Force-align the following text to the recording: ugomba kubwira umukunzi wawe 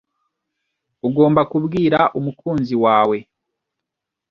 ugomba 1.07 1.41
kubwira 1.51 1.99
umukunzi 2.19 2.75
wawe 2.83 3.17